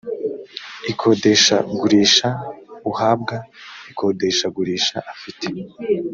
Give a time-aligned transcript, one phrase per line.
[0.91, 2.27] ikodeshagurisha
[2.91, 3.35] uhabwa
[3.91, 5.47] ikodeshagurisha afite